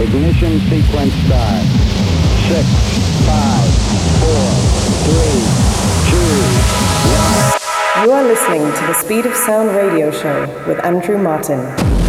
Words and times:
Ignition 0.00 0.58
sequence 0.60 1.12
start. 1.26 1.62
Six, 2.48 2.66
five, 3.26 3.68
four, 4.18 4.48
three, 5.04 5.44
two, 6.08 6.40
one. 7.12 8.06
You 8.06 8.12
are 8.12 8.24
listening 8.24 8.62
to 8.62 8.86
the 8.86 8.94
Speed 8.94 9.26
of 9.26 9.36
Sound 9.36 9.76
radio 9.76 10.10
show 10.10 10.46
with 10.66 10.82
Andrew 10.86 11.18
Martin. 11.18 11.99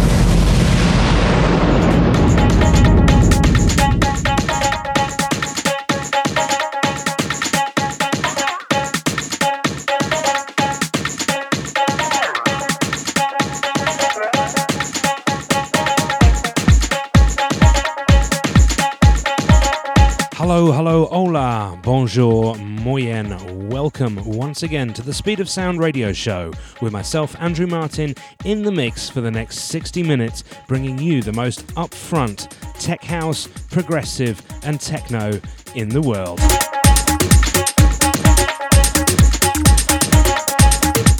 Bonjour, 22.02 22.56
moyen. 22.56 23.68
Welcome 23.68 24.16
once 24.24 24.64
again 24.64 24.92
to 24.94 25.02
the 25.02 25.14
Speed 25.14 25.38
of 25.38 25.48
Sound 25.48 25.78
radio 25.78 26.12
show 26.12 26.50
with 26.80 26.92
myself, 26.92 27.36
Andrew 27.38 27.68
Martin, 27.68 28.16
in 28.44 28.62
the 28.62 28.72
mix 28.72 29.08
for 29.08 29.20
the 29.20 29.30
next 29.30 29.66
60 29.68 30.02
minutes, 30.02 30.42
bringing 30.66 30.98
you 30.98 31.22
the 31.22 31.32
most 31.32 31.64
upfront 31.76 32.48
tech 32.80 33.04
house, 33.04 33.46
progressive, 33.70 34.42
and 34.64 34.80
techno 34.80 35.40
in 35.76 35.88
the 35.90 36.00
world. 36.00 36.40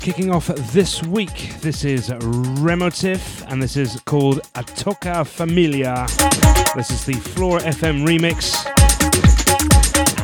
Kicking 0.01 0.33
off 0.33 0.49
this 0.73 1.01
week, 1.05 1.53
this 1.61 1.85
is 1.85 2.09
Remotif, 2.09 3.49
and 3.49 3.63
this 3.63 3.77
is 3.77 4.01
called 4.05 4.41
Atoka 4.55 5.25
Familia. 5.25 6.09
This 6.75 6.91
is 6.91 7.07
the 7.07 7.15
Flora 7.15 7.61
FM 7.61 8.05
remix 8.05 8.82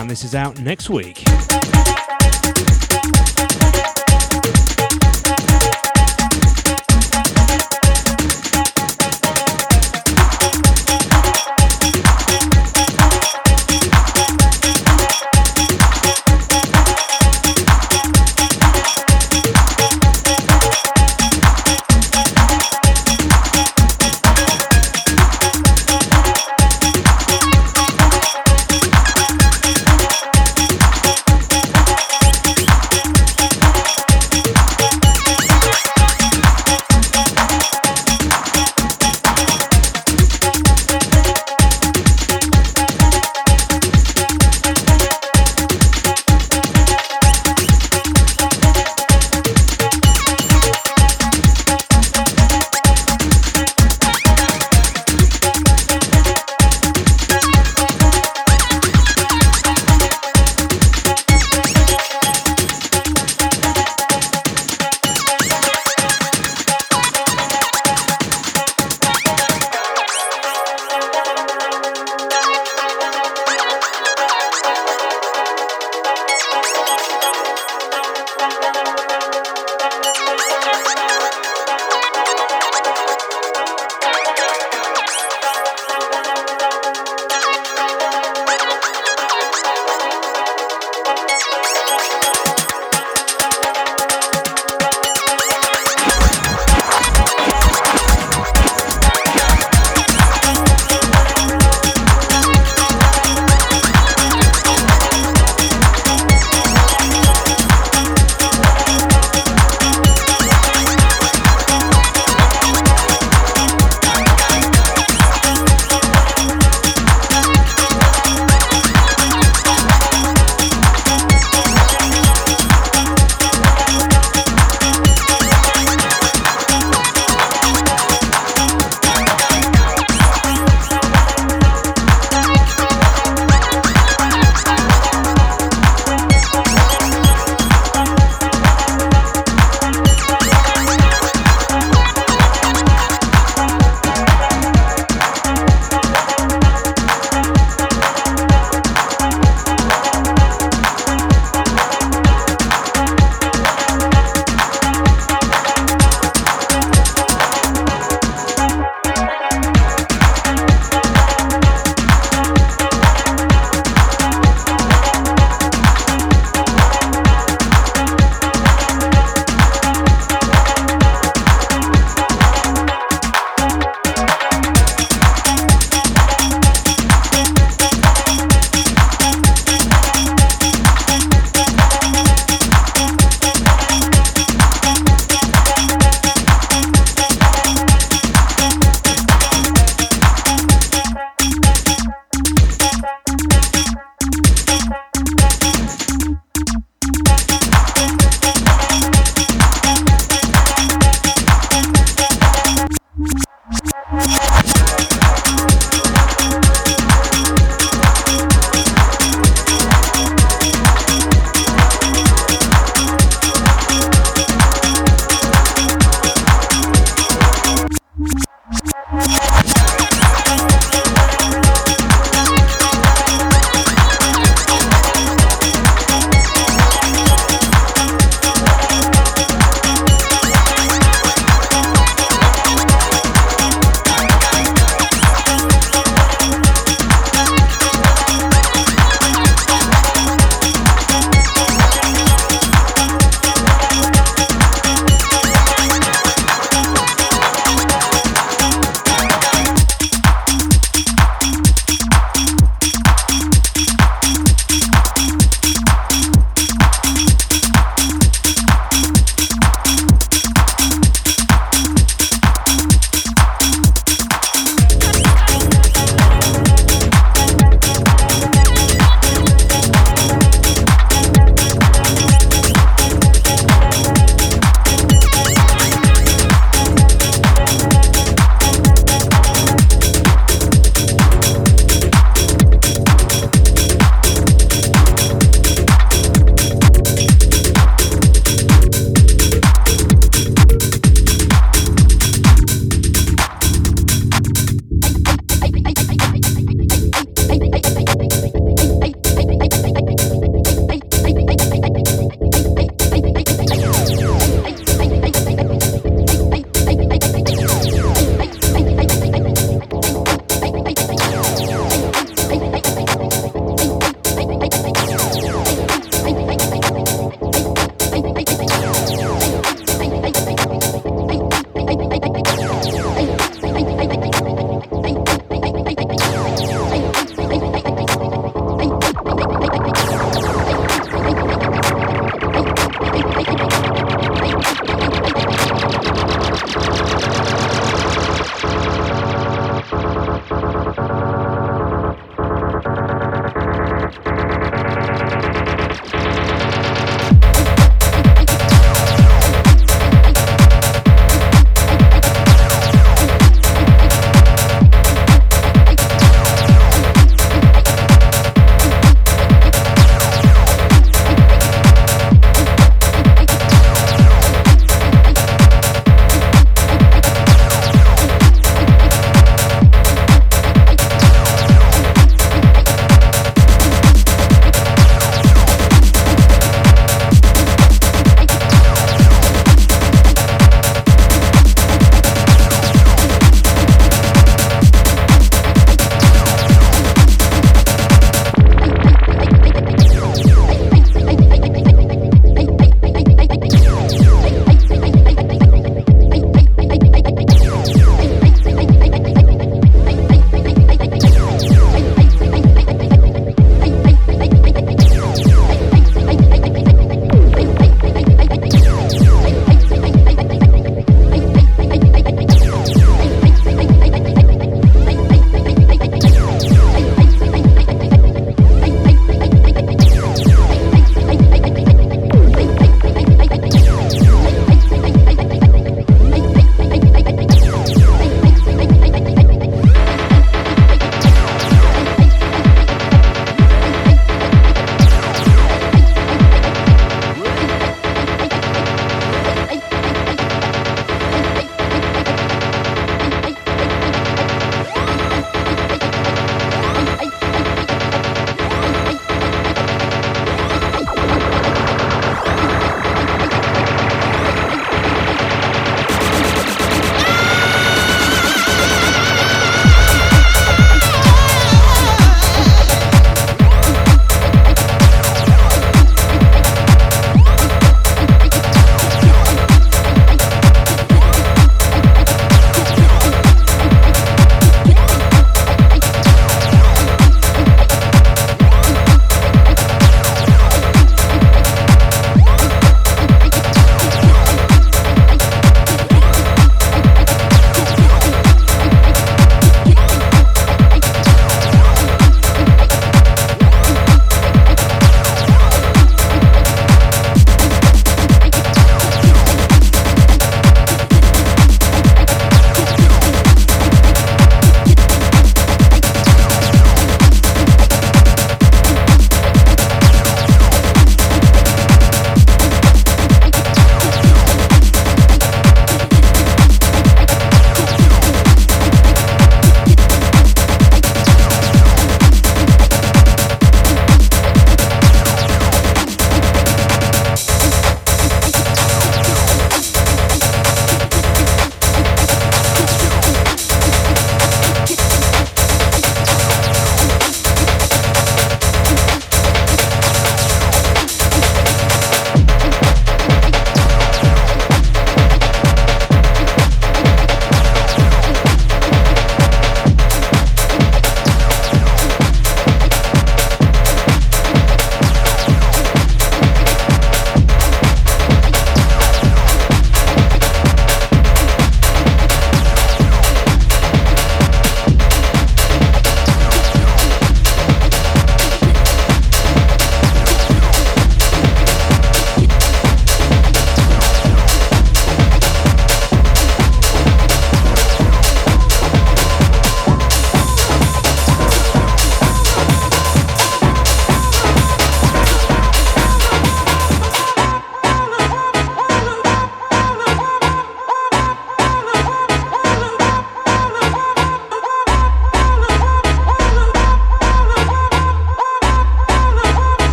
and 0.00 0.08
this 0.08 0.24
is 0.24 0.34
out 0.34 0.58
next 0.60 0.88
week. 0.88 1.24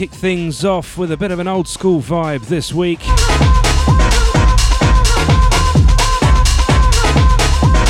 Kick 0.00 0.10
things 0.12 0.64
off 0.64 0.96
with 0.96 1.12
a 1.12 1.16
bit 1.18 1.30
of 1.30 1.40
an 1.40 1.46
old 1.46 1.68
school 1.68 2.00
vibe 2.00 2.40
this 2.46 2.72
week. 2.72 3.00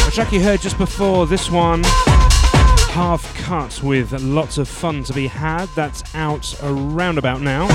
A 0.09 0.11
track 0.11 0.33
you 0.33 0.41
heard 0.41 0.61
just 0.61 0.77
before 0.77 1.29
this 1.29 1.49
one, 1.49 1.85
half 2.91 3.33
cut 3.37 3.81
with 3.85 4.13
lots 4.23 4.59
of 4.59 4.67
fun 4.69 5.05
to 5.05 5.13
be 5.13 5.29
had. 5.29 5.67
That's 5.77 6.03
out 6.17 6.53
around 6.65 7.17
about 7.17 7.43
now. 7.43 7.69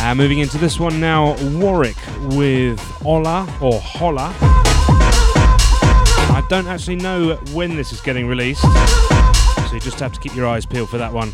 And 0.00 0.10
uh, 0.10 0.14
moving 0.16 0.40
into 0.40 0.58
this 0.58 0.80
one 0.80 0.98
now, 0.98 1.36
Warwick 1.56 1.94
with 2.30 2.80
Ola 3.06 3.42
or 3.62 3.78
Holla. 3.80 4.34
I 6.32 6.44
don't 6.48 6.66
actually 6.66 6.96
know 6.96 7.36
when 7.52 7.76
this 7.76 7.92
is 7.92 8.00
getting 8.00 8.26
released, 8.26 8.62
so 8.62 9.68
you 9.72 9.78
just 9.78 10.00
have 10.00 10.12
to 10.12 10.18
keep 10.18 10.34
your 10.34 10.48
eyes 10.48 10.66
peeled 10.66 10.90
for 10.90 10.98
that 10.98 11.12
one. 11.12 11.32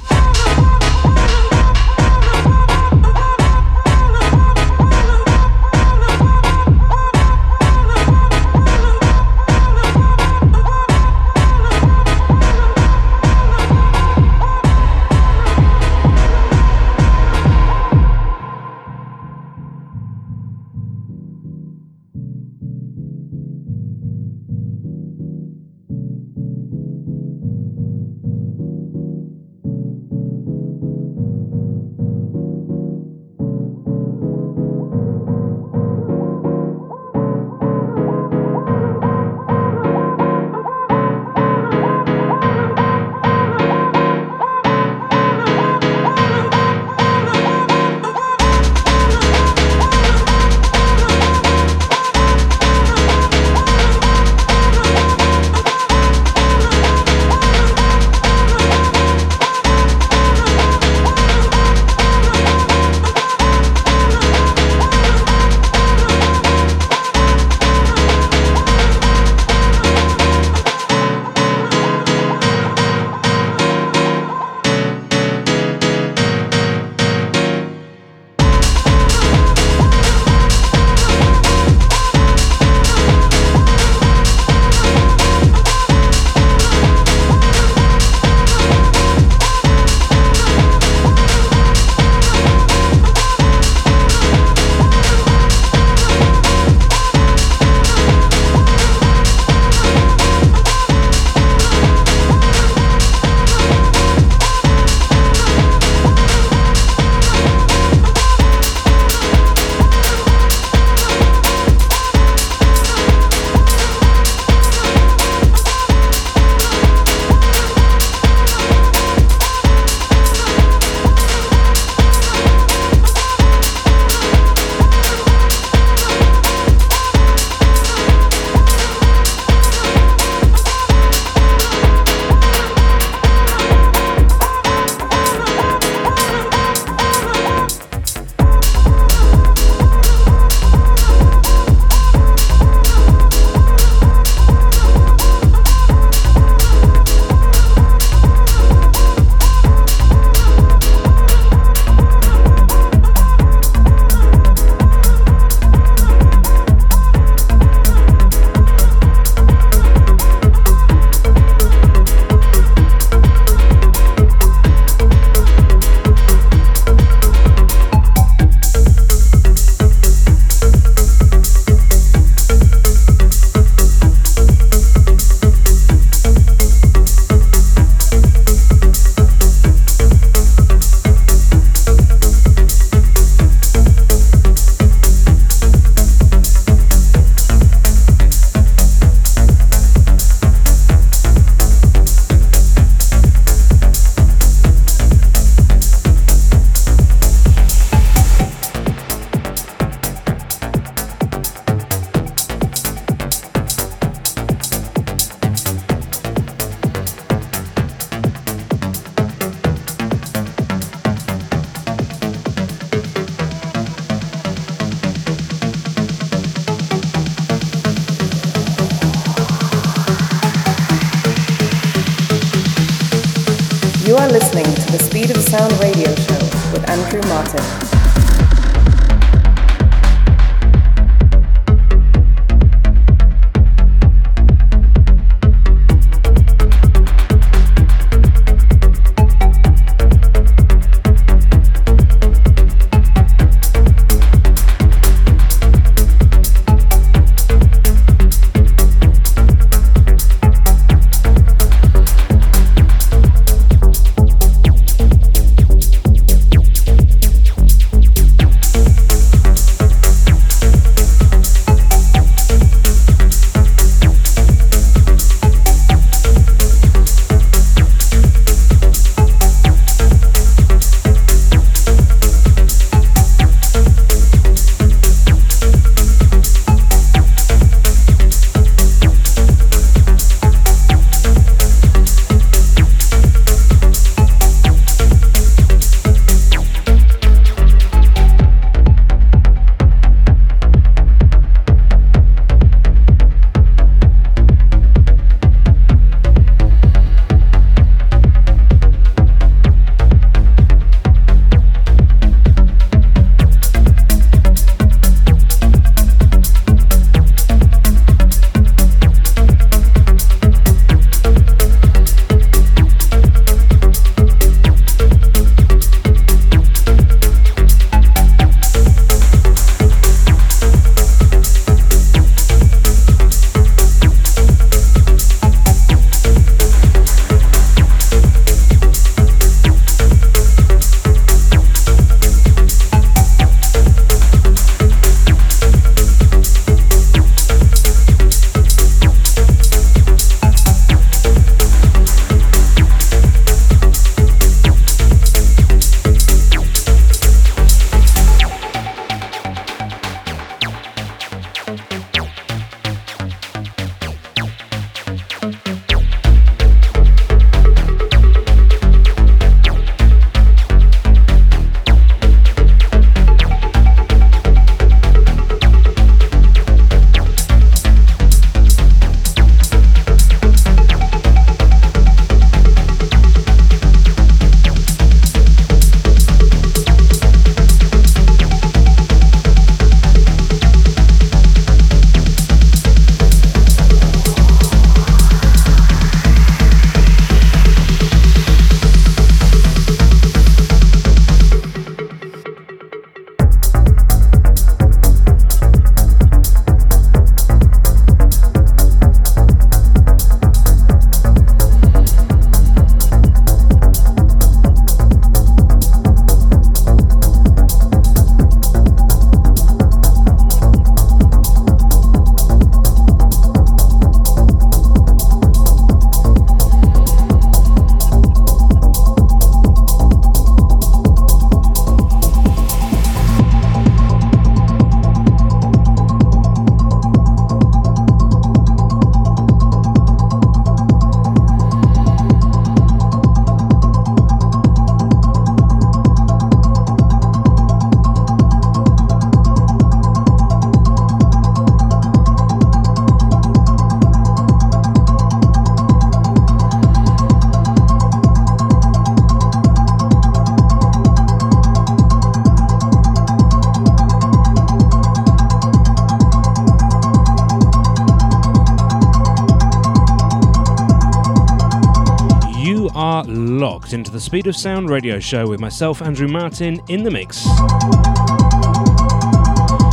Speed 464.33 464.47
of 464.47 464.57
Sound 464.57 464.89
radio 464.89 465.21
show 465.21 465.47
with 465.47 465.61
myself, 465.61 466.01
Andrew 466.01 466.27
Martin, 466.27 466.81
in 466.89 467.03
the 467.03 467.11
mix. 467.11 467.45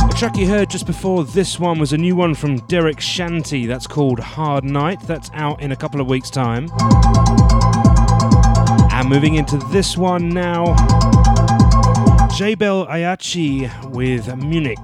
A 0.08 0.18
track 0.18 0.34
you 0.34 0.46
heard 0.46 0.70
just 0.70 0.86
before 0.86 1.24
this 1.24 1.60
one 1.60 1.78
was 1.78 1.92
a 1.92 1.98
new 1.98 2.16
one 2.16 2.34
from 2.34 2.56
Derek 2.60 3.02
Shanty 3.02 3.66
that's 3.66 3.86
called 3.86 4.18
Hard 4.18 4.64
Night. 4.64 4.98
That's 5.02 5.30
out 5.34 5.60
in 5.60 5.72
a 5.72 5.76
couple 5.76 6.00
of 6.00 6.06
weeks' 6.06 6.30
time. 6.30 6.70
And 8.90 9.10
moving 9.10 9.34
into 9.34 9.58
this 9.58 9.98
one 9.98 10.30
now, 10.30 10.74
Jabel 12.34 12.86
Ayachi 12.86 13.90
with 13.90 14.34
Munich. 14.36 14.78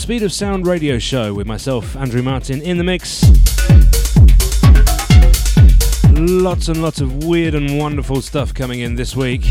Speed 0.00 0.22
of 0.22 0.32
Sound 0.32 0.66
radio 0.66 0.98
show 0.98 1.34
with 1.34 1.46
myself, 1.46 1.94
Andrew 1.94 2.22
Martin, 2.22 2.62
in 2.62 2.78
the 2.78 2.84
mix. 2.84 3.22
Lots 6.18 6.68
and 6.68 6.80
lots 6.82 7.02
of 7.02 7.24
weird 7.24 7.54
and 7.54 7.78
wonderful 7.78 8.22
stuff 8.22 8.54
coming 8.54 8.80
in 8.80 8.94
this 8.94 9.14
week. 9.14 9.42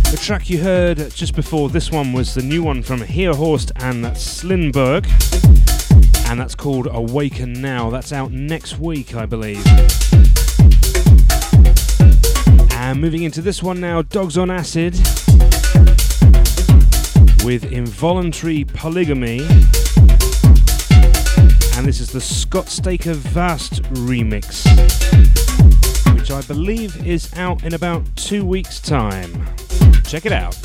The 0.00 0.18
track 0.18 0.48
you 0.48 0.62
heard 0.62 1.10
just 1.10 1.36
before 1.36 1.68
this 1.68 1.90
one 1.90 2.14
was 2.14 2.34
the 2.34 2.42
new 2.42 2.62
one 2.62 2.82
from 2.82 3.00
Heerhorst 3.00 3.70
and 3.76 4.06
Slinberg, 4.16 5.04
and 6.30 6.40
that's 6.40 6.54
called 6.54 6.88
Awaken 6.90 7.52
Now. 7.52 7.90
That's 7.90 8.14
out 8.14 8.32
next 8.32 8.78
week, 8.78 9.14
I 9.14 9.26
believe. 9.26 9.62
And 12.72 12.98
moving 12.98 13.24
into 13.24 13.42
this 13.42 13.62
one 13.62 13.78
now, 13.78 14.00
Dogs 14.00 14.38
on 14.38 14.50
Acid 14.50 14.98
with 17.44 17.72
Involuntary 17.72 18.64
Polygamy. 18.64 19.40
And 21.76 21.86
this 21.86 22.00
is 22.00 22.10
the 22.10 22.20
Scott 22.20 22.68
Staker 22.68 23.14
Vast 23.14 23.82
remix, 23.94 24.64
which 26.14 26.30
I 26.30 26.42
believe 26.42 27.06
is 27.06 27.32
out 27.36 27.64
in 27.64 27.74
about 27.74 28.04
two 28.16 28.44
weeks' 28.44 28.80
time. 28.80 29.32
Check 30.04 30.26
it 30.26 30.32
out. 30.32 30.56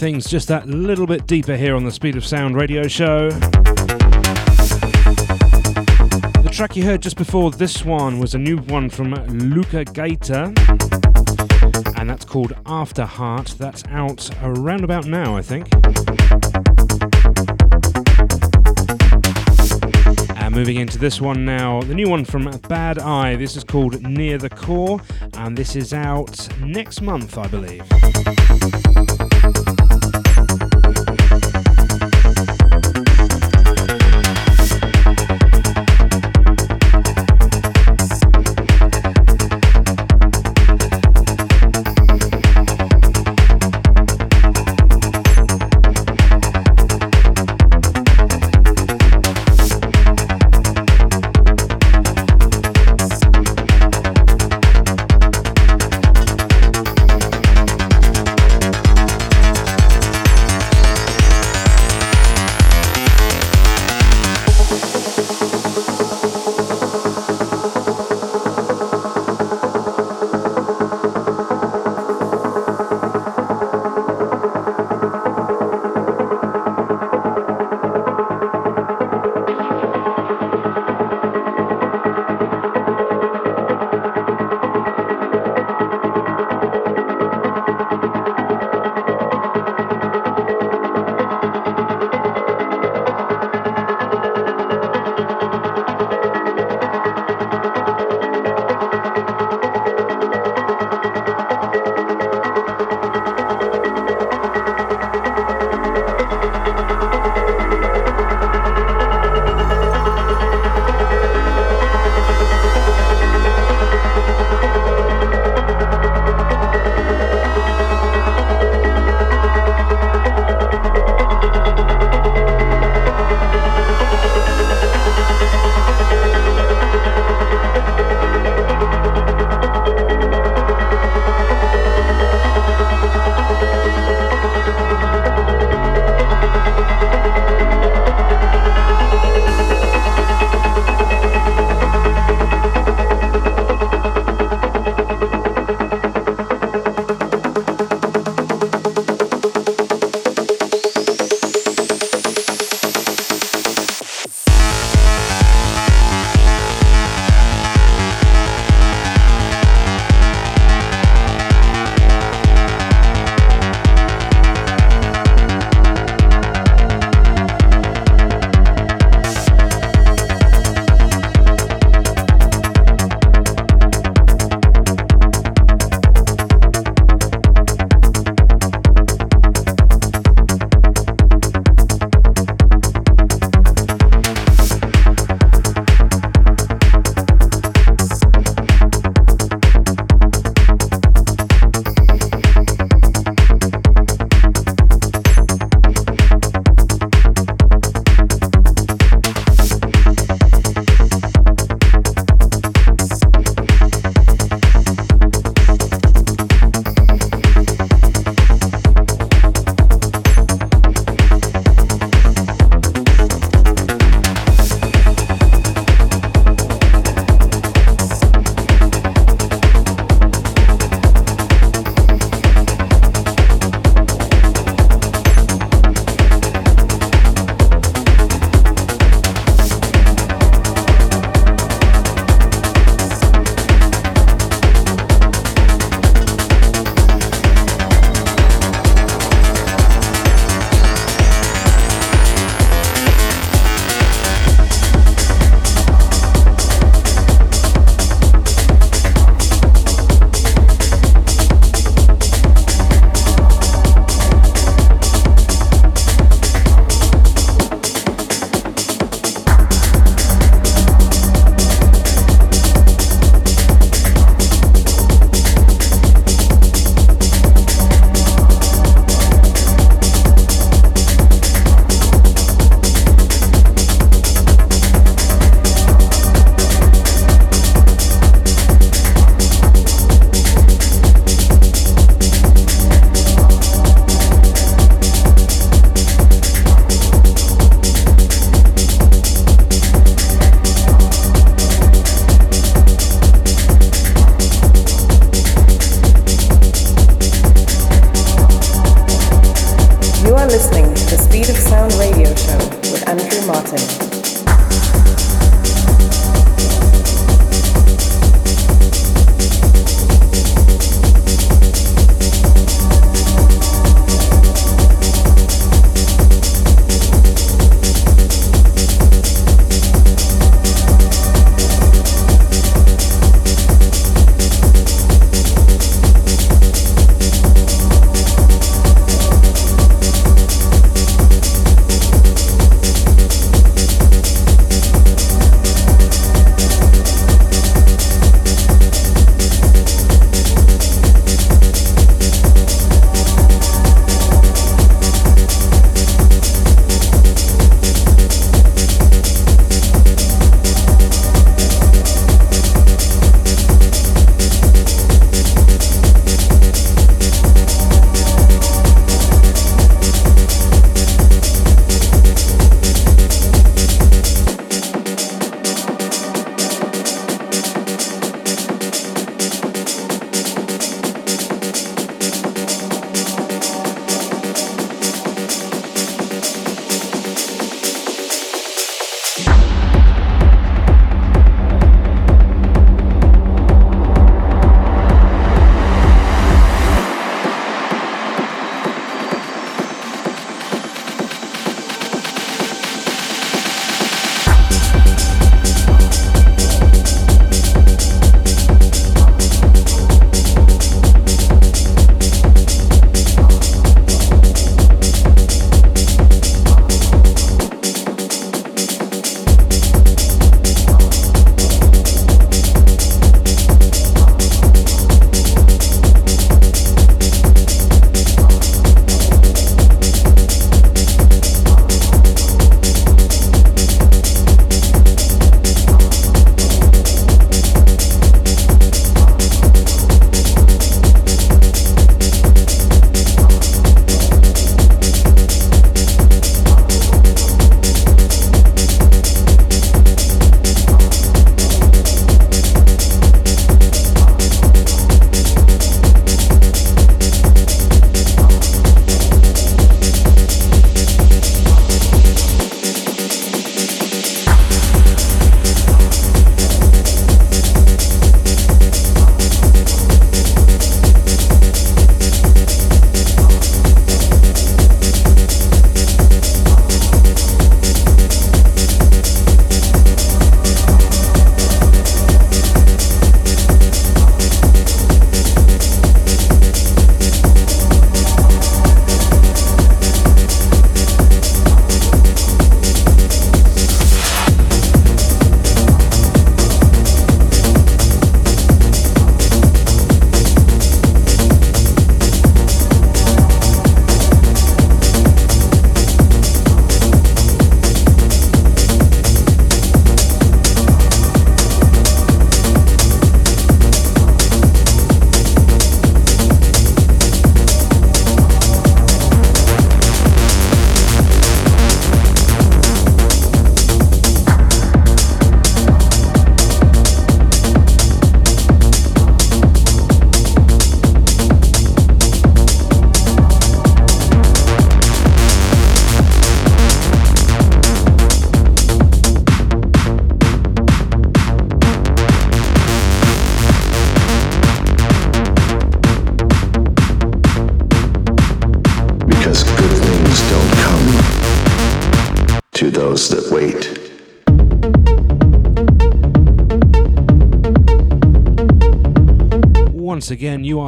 Things 0.00 0.26
just 0.30 0.48
that 0.48 0.66
little 0.66 1.06
bit 1.06 1.26
deeper 1.26 1.54
here 1.54 1.76
on 1.76 1.84
the 1.84 1.90
Speed 1.90 2.16
of 2.16 2.24
Sound 2.24 2.56
radio 2.56 2.88
show. 2.88 3.28
The 6.38 6.48
track 6.50 6.74
you 6.74 6.84
heard 6.84 7.02
just 7.02 7.18
before 7.18 7.50
this 7.50 7.84
one 7.84 8.18
was 8.18 8.34
a 8.34 8.38
new 8.38 8.56
one 8.56 8.88
from 8.88 9.12
Luca 9.26 9.84
Gaeta, 9.84 10.54
and 11.98 12.08
that's 12.08 12.24
called 12.24 12.54
After 12.64 13.04
Heart. 13.04 13.56
That's 13.58 13.84
out 13.88 14.30
around 14.42 14.84
about 14.84 15.04
now, 15.04 15.36
I 15.36 15.42
think. 15.42 15.68
Moving 20.50 20.78
into 20.78 20.98
this 20.98 21.20
one 21.22 21.46
now, 21.46 21.80
the 21.80 21.94
new 21.94 22.10
one 22.10 22.24
from 22.24 22.50
Bad 22.68 22.98
Eye. 22.98 23.36
This 23.36 23.56
is 23.56 23.64
called 23.64 24.02
Near 24.02 24.36
the 24.36 24.50
Core, 24.50 25.00
and 25.34 25.56
this 25.56 25.74
is 25.74 25.94
out 25.94 26.48
next 26.60 27.00
month, 27.00 27.38
I 27.38 27.46
believe. 27.46 27.89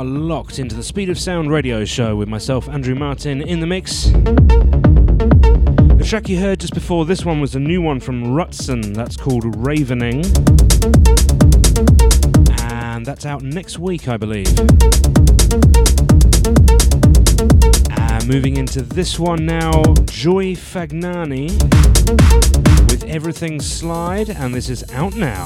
Are 0.02 0.04
locked 0.04 0.58
into 0.58 0.74
the 0.74 0.82
Speed 0.82 1.08
of 1.10 1.18
Sound 1.18 1.48
radio 1.48 1.84
show 1.84 2.16
with 2.16 2.28
myself, 2.28 2.68
Andrew 2.68 2.96
Martin, 2.96 3.40
in 3.40 3.60
the 3.60 3.68
mix. 3.68 4.06
The 4.06 6.04
track 6.04 6.28
you 6.28 6.40
heard 6.40 6.58
just 6.58 6.74
before 6.74 7.04
this 7.04 7.24
one 7.24 7.40
was 7.40 7.54
a 7.54 7.60
new 7.60 7.80
one 7.80 8.00
from 8.00 8.24
Rutson 8.24 8.96
that's 8.96 9.16
called 9.16 9.44
Ravening. 9.44 10.24
And 12.72 13.06
that's 13.06 13.24
out 13.24 13.42
next 13.42 13.78
week, 13.78 14.08
I 14.08 14.16
believe. 14.16 14.48
And 17.96 18.26
moving 18.26 18.56
into 18.56 18.82
this 18.82 19.20
one 19.20 19.46
now, 19.46 19.84
Joy 20.06 20.56
Fagnani 20.56 21.52
with 22.90 23.04
Everything 23.04 23.60
Slide, 23.60 24.30
and 24.30 24.52
this 24.52 24.68
is 24.68 24.82
out 24.90 25.14
now. 25.14 25.44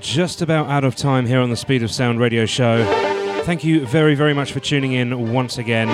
Just 0.00 0.40
about 0.40 0.70
out 0.70 0.82
of 0.82 0.96
time 0.96 1.26
here 1.26 1.40
on 1.40 1.50
the 1.50 1.56
Speed 1.56 1.82
of 1.82 1.90
Sound 1.90 2.18
radio 2.20 2.46
show. 2.46 2.84
Thank 3.44 3.62
you 3.62 3.86
very, 3.86 4.14
very 4.14 4.32
much 4.32 4.52
for 4.52 4.60
tuning 4.60 4.92
in 4.92 5.30
once 5.30 5.58
again. 5.58 5.88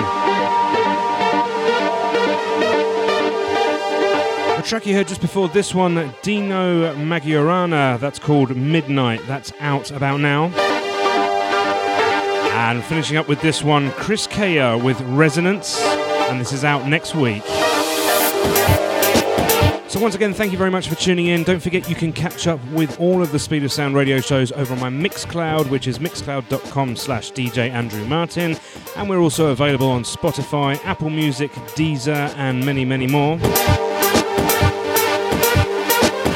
The 4.55 4.63
track 4.63 4.85
you 4.85 4.95
heard 4.95 5.09
just 5.09 5.19
before 5.19 5.49
this 5.49 5.75
one, 5.75 6.13
Dino 6.21 6.95
Maggiorana, 6.95 7.99
that's 7.99 8.17
called 8.17 8.55
Midnight. 8.55 9.21
That's 9.27 9.51
out 9.59 9.91
about 9.91 10.21
now. 10.21 10.45
And 12.53 12.81
finishing 12.85 13.17
up 13.17 13.27
with 13.27 13.41
this 13.41 13.61
one, 13.61 13.91
Chris 13.91 14.25
Kaya 14.25 14.77
with 14.77 15.01
Resonance, 15.01 15.81
and 15.81 16.39
this 16.39 16.53
is 16.53 16.63
out 16.63 16.87
next 16.87 17.13
week. 17.13 17.43
So, 19.95 20.01
once 20.01 20.13
again, 20.13 20.33
thank 20.33 20.51
you 20.51 20.57
very 20.57 20.71
much 20.71 20.89
for 20.89 20.95
tuning 20.95 21.27
in. 21.27 21.43
Don't 21.43 21.61
forget 21.61 21.87
you 21.89 21.95
can 21.95 22.11
catch 22.11 22.47
up 22.47 22.59
with 22.71 22.99
all 22.99 23.21
of 23.21 23.31
the 23.31 23.39
Speed 23.39 23.63
of 23.63 23.71
Sound 23.71 23.95
radio 23.95 24.19
shows 24.19 24.51
over 24.51 24.73
on 24.73 24.79
my 24.81 24.89
Mixcloud, 24.89 25.69
which 25.69 25.87
is 25.87 25.99
mixcloud.com 25.99 26.97
slash 26.97 27.31
DJ 27.31 27.69
Andrew 27.69 28.03
Martin. 28.03 28.57
And 28.97 29.09
we're 29.09 29.21
also 29.21 29.51
available 29.51 29.87
on 29.87 30.03
Spotify, 30.03 30.83
Apple 30.83 31.09
Music, 31.09 31.49
Deezer, 31.77 32.35
and 32.35 32.65
many, 32.65 32.83
many 32.83 33.07
more. 33.07 33.39
So 33.39 33.47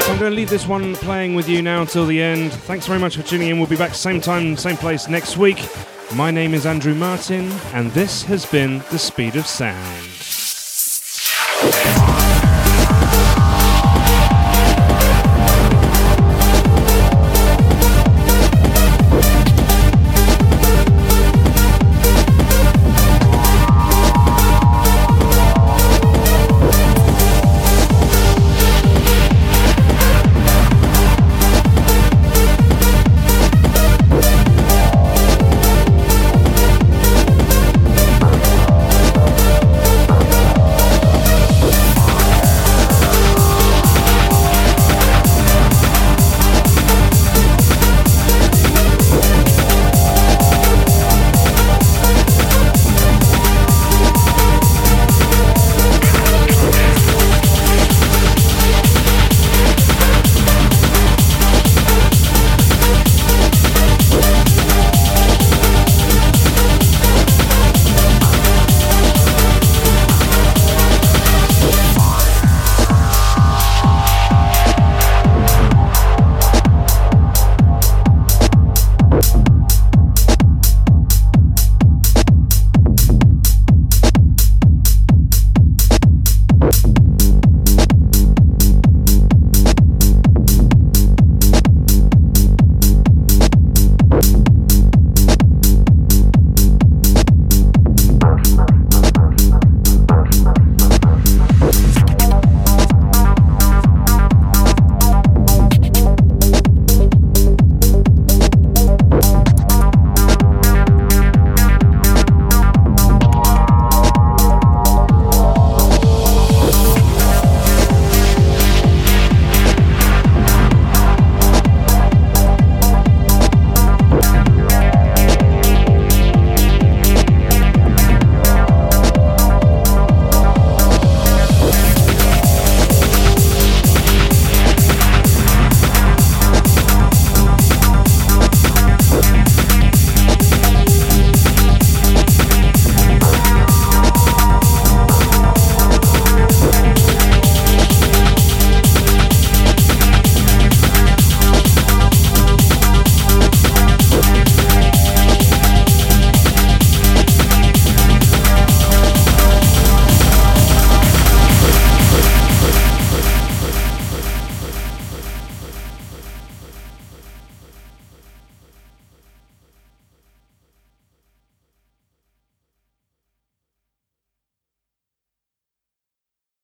I'm 0.08 0.20
going 0.20 0.32
to 0.32 0.38
leave 0.38 0.50
this 0.50 0.66
one 0.66 0.96
playing 0.96 1.36
with 1.36 1.50
you 1.50 1.62
now 1.62 1.82
until 1.82 2.06
the 2.06 2.22
end. 2.22 2.54
Thanks 2.54 2.88
very 2.88 3.00
much 3.00 3.18
for 3.18 3.24
tuning 3.24 3.50
in. 3.50 3.58
We'll 3.58 3.68
be 3.68 3.76
back 3.76 3.94
same 3.94 4.22
time, 4.22 4.56
same 4.56 4.78
place 4.78 5.10
next 5.10 5.36
week. 5.36 5.68
My 6.16 6.32
name 6.32 6.54
is 6.54 6.66
Andrew 6.66 6.96
Martin, 6.96 7.52
and 7.74 7.92
this 7.92 8.24
has 8.24 8.46
been 8.46 8.78
The 8.90 9.00
Speed 9.00 9.36
of 9.36 9.46
Sound. 9.46 10.19